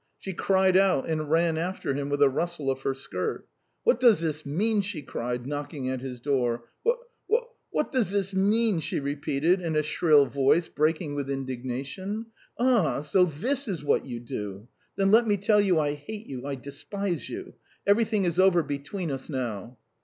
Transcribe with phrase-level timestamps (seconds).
[0.17, 3.47] She cried out and ran after him with a rustle of her skirt.
[3.83, 6.63] "What does this mean?" she cried, knocking at his door.
[6.81, 6.97] "What...
[7.69, 12.25] what does this mean?" she repeated in a shrill voice breaking with indignation.
[12.57, 14.67] "Ah, so this is what you do!
[14.95, 17.53] Then let me tell you I hate you, I despise you!
[17.85, 19.77] Everything is over between us now."